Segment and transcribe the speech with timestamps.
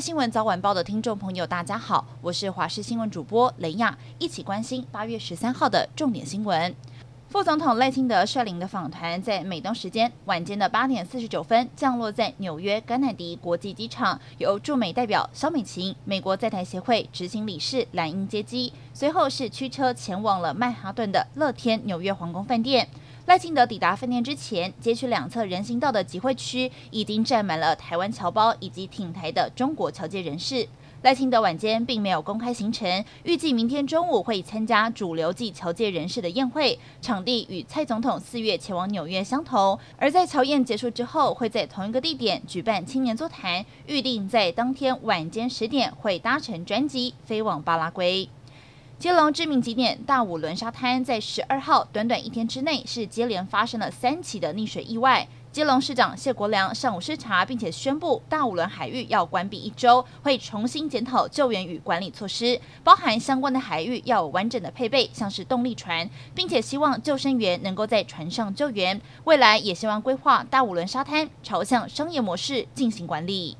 [0.00, 6.74] 新闻早晚报的听众朋友，大家好，我是华视新闻主播雷亚，一起关心八月十三号的重点新闻。
[7.28, 22.88] 副总统赖清德率领的访团在美东时间晚间的八点四十九分降落在纽约甘乃迪国际机场，由驻美代表萧美琴、美国在台协会执行理事蓝英接机，随后是驱车前往了曼哈顿的乐天纽约皇宫饭店。
[23.26, 30.66] 赖清德抵达饭店之前，街区两侧人行道的集会区已经站满了台湾侨胞以及挺台的中国侨界人士。
[31.02, 39.78] 赖清德晚间并没有公开行程，预计明天中午会参加主流暨侨界人士的宴会，场地与蔡总统四月前往纽约相同。
[39.96, 48.28] 而在侨宴结束之后，会在同一个地点举办青年座谈，预定在当天晚间十点会搭乘专机飞往巴拉圭。
[49.00, 55.26] 基隆知名景点大武轮沙滩在十二号短短一天之内是接连发生了三起的溺水意外。
[55.50, 69.00] 基隆市长谢国梁上午视察，并且宣布大武轮海域要关闭一周，会重新检讨救援与管理措施，包含相关的海域要有完整的配备，像是动力船，并且希望救生员能够在船上救援。
[69.24, 73.56] 未来也希望规划大武轮沙滩朝向商业模式进行管理。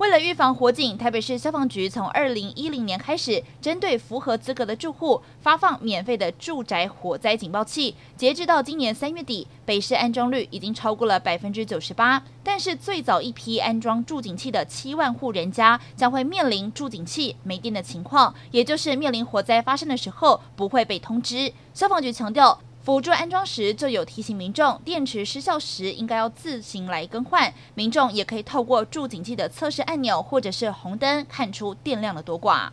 [0.00, 7.94] 为了预防火警，台北市消防局从二零一零年开始，针对符合资格的住户发放免费的住宅火灾警报器。
[8.16, 12.24] 截至到今年三月底，北市安装率已经超过了百分之九十八。
[12.42, 21.52] 但是最早一批安装助警器的七万户人家，将会面临助警器没电的情况，也就是面临火灾发生的时候不会被通知。
[21.74, 22.58] 消防局强调。
[22.90, 27.54] 辅助安装时就有提醒民众，电池失效时应该要自行来更换。
[27.74, 32.68] 民众也可以透过助警器的测试按钮或者是红灯看出电量的多寡。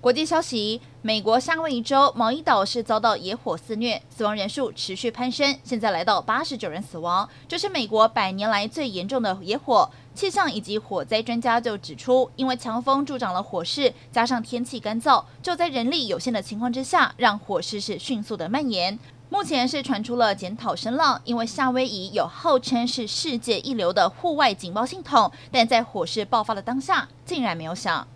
[0.00, 9.90] 国际消息：美国夏威夷州毛伊岛是遭到野火肆虐，死亡人数持续攀升，现在来到八十九人死亡，这是美国百年来最严重的野火。
[10.14, 18.96] 气象以及火灾专家就指出，因为强风助长了火势，加上天气干燥，就在人力有限的情况之下，让火势是迅速的蔓延。
[19.28, 28.06] 目前是传出了检讨声浪，因为夏威夷有号称是世界一流的户外警报系统，但在火势爆发的当下，竟然没有响。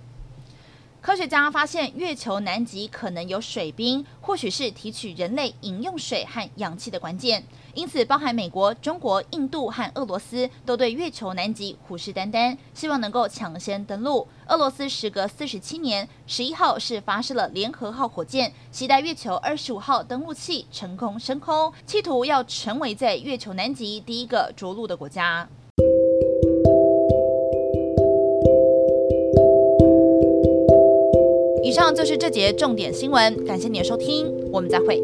[1.02, 7.42] 科学家发现月球南极可能有水冰，或许是提取人类饮用水和氧气的关键。
[7.72, 14.28] 因此，包含美国、中国、印度和俄罗斯都对月球南极虎视眈眈，希望能够抢先登陆。
[14.48, 25.48] 俄罗斯时隔四十七年，十一号是发射了联合号火箭，携带月球二十五号登陆器成功升空，企图要成为在月球南极第一个着陆的国家。
[31.62, 35.00] 以上就是这节重点新闻，感谢你的收听，我们再会。